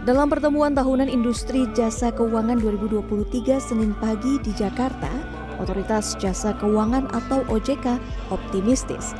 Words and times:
Dalam 0.00 0.32
pertemuan 0.32 0.72
tahunan 0.72 1.12
industri 1.12 1.68
jasa 1.76 2.08
keuangan 2.08 2.56
2023 2.56 3.60
Senin 3.60 3.92
pagi 4.00 4.40
di 4.40 4.48
Jakarta, 4.56 5.12
Otoritas 5.60 6.16
Jasa 6.16 6.56
Keuangan 6.56 7.12
atau 7.12 7.44
OJK 7.52 8.00
optimistis 8.32 9.12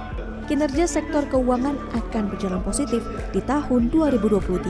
kinerja 0.51 0.89
sektor 0.91 1.23
keuangan 1.31 1.79
akan 1.95 2.33
berjalan 2.33 2.59
positif 2.67 3.07
di 3.31 3.39
tahun 3.47 3.87
2023. 3.95 4.67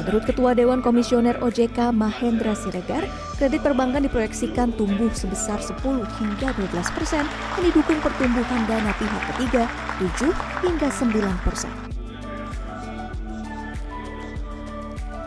Menurut 0.00 0.24
Ketua 0.24 0.56
Dewan 0.56 0.80
Komisioner 0.80 1.36
OJK 1.44 1.92
Mahendra 1.92 2.56
Siregar, 2.56 3.04
kredit 3.36 3.60
perbankan 3.60 4.08
diproyeksikan 4.08 4.72
tumbuh 4.80 5.12
sebesar 5.12 5.60
10 5.60 5.76
hingga 6.22 6.56
12 6.56 6.96
persen, 6.96 7.28
yang 7.58 7.64
didukung 7.68 8.00
pertumbuhan 8.00 8.64
dana 8.64 8.96
pihak 8.96 9.22
ketiga 9.36 9.68
7 10.00 10.32
hingga 10.64 10.88
9 10.88 11.44
persen. 11.44 11.91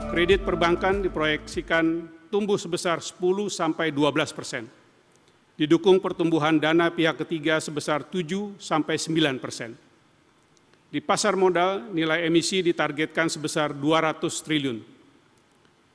Kredit 0.06 0.46
perbankan 0.46 1.02
diproyeksikan 1.02 2.06
tumbuh 2.30 2.62
sebesar 2.62 3.02
10 3.02 3.18
sampai 3.50 3.90
12 3.90 4.38
persen. 4.38 4.70
Didukung 5.58 5.98
pertumbuhan 5.98 6.62
dana 6.62 6.94
pihak 6.94 7.26
ketiga 7.26 7.58
sebesar 7.58 8.06
7 8.06 8.54
sampai 8.62 9.02
9 9.02 9.42
persen. 9.42 9.74
Di 10.94 11.02
pasar 11.02 11.34
modal, 11.34 11.90
nilai 11.90 12.22
emisi 12.30 12.62
ditargetkan 12.62 13.34
sebesar 13.34 13.74
200 13.74 14.46
triliun. 14.46 14.78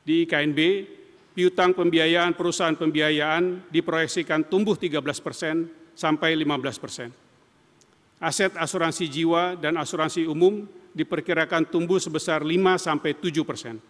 Di 0.02 0.27
KNB, 0.27 0.58
piutang 1.30 1.70
pembiayaan 1.70 2.34
perusahaan 2.34 2.74
pembiayaan 2.74 3.70
diproyeksikan 3.70 4.42
tumbuh 4.50 4.74
13 4.74 4.98
persen 5.22 5.70
sampai 5.95 6.34
15 6.34 6.83
persen. 6.83 7.08
Aset 8.19 8.58
asuransi 8.58 9.06
jiwa 9.06 9.55
dan 9.55 9.78
asuransi 9.78 10.27
umum 10.27 10.66
diperkirakan 10.91 11.70
tumbuh 11.70 12.02
sebesar 12.02 12.42
5 12.42 12.58
sampai 12.77 13.14
7 13.14 13.47
persen 13.47 13.89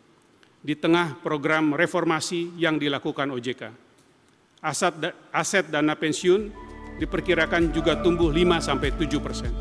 di 0.61 0.77
tengah 0.77 1.17
program 1.25 1.73
reformasi 1.73 2.53
yang 2.61 2.77
dilakukan 2.77 3.33
OJK. 3.33 3.63
Aset, 4.61 4.93
aset 5.33 5.65
dana 5.73 5.97
pensiun 5.97 6.53
diperkirakan 7.01 7.73
juga 7.73 7.97
tumbuh 8.05 8.29
5 8.29 8.61
sampai 8.61 8.93
7 8.93 9.25
persen. 9.25 9.53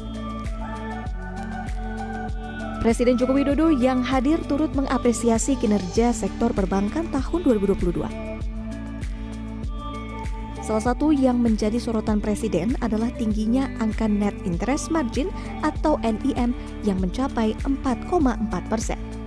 Presiden 2.80 3.20
Joko 3.20 3.36
Widodo 3.36 3.72
yang 3.76 4.04
hadir 4.04 4.40
turut 4.48 4.72
mengapresiasi 4.72 5.60
kinerja 5.60 6.16
sektor 6.16 6.52
perbankan 6.56 7.12
tahun 7.12 7.40
2022. 7.44 8.08
Salah 10.64 10.84
satu 10.86 11.10
yang 11.12 11.42
menjadi 11.42 11.76
sorotan 11.82 12.22
Presiden 12.22 12.78
adalah 12.80 13.10
tingginya 13.18 13.68
angka 13.84 14.06
net 14.06 14.36
interest 14.46 14.94
margin 14.94 15.28
atau 15.66 16.00
NIM 16.06 16.54
yang 16.86 17.00
mencapai 17.02 17.58
4,4 17.66 18.72
persen 18.72 19.19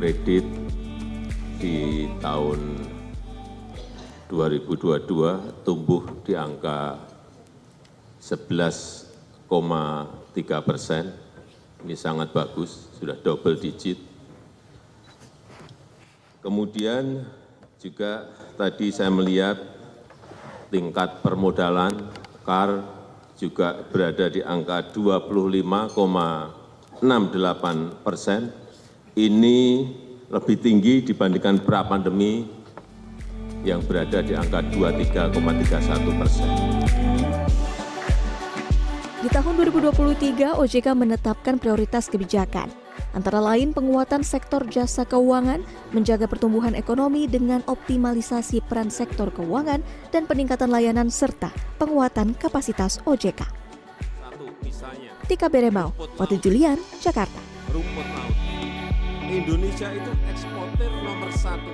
kredit 0.00 0.48
di 1.60 2.08
tahun 2.24 2.88
2022 4.32 5.60
tumbuh 5.60 6.24
di 6.24 6.32
angka 6.32 6.96
11,3 8.16 9.60
persen. 10.64 11.12
Ini 11.84 11.92
sangat 12.00 12.32
bagus, 12.32 12.88
sudah 12.96 13.12
double 13.20 13.60
digit. 13.60 14.00
Kemudian 16.40 17.28
juga 17.76 18.24
tadi 18.56 18.96
saya 18.96 19.12
melihat 19.12 19.60
tingkat 20.72 21.20
permodalan 21.20 22.08
KAR 22.48 22.88
juga 23.36 23.84
berada 23.84 24.32
di 24.32 24.40
angka 24.40 24.80
25,68 24.96 27.04
persen 28.00 28.69
ini 29.18 29.90
lebih 30.30 30.56
tinggi 30.62 31.02
dibandingkan 31.02 31.66
pra 31.66 31.82
pandemi 31.82 32.46
yang 33.66 33.82
berada 33.84 34.22
di 34.22 34.32
angka 34.32 34.62
23,31 34.72 36.20
persen. 36.20 36.48
Di 39.20 39.28
tahun 39.28 39.52
2023, 39.52 40.56
OJK 40.56 40.96
menetapkan 40.96 41.60
prioritas 41.60 42.08
kebijakan, 42.08 42.72
antara 43.12 43.36
lain 43.36 43.76
penguatan 43.76 44.24
sektor 44.24 44.64
jasa 44.64 45.04
keuangan, 45.04 45.60
menjaga 45.92 46.24
pertumbuhan 46.24 46.72
ekonomi 46.72 47.28
dengan 47.28 47.60
optimalisasi 47.68 48.64
peran 48.64 48.88
sektor 48.88 49.28
keuangan, 49.28 49.84
dan 50.08 50.24
peningkatan 50.24 50.72
layanan 50.72 51.12
serta 51.12 51.52
penguatan 51.76 52.32
kapasitas 52.32 53.04
OJK. 53.04 53.44
Satu, 53.44 54.48
misalnya, 54.64 55.12
Tika 55.28 55.52
Beremau, 55.52 55.92
Waktu 56.16 56.40
Julian, 56.40 56.80
Jakarta. 57.04 57.44
Indonesia 59.30 59.86
itu 59.94 60.10
eksportir 60.26 60.90
nomor 61.06 61.30
satu 61.30 61.70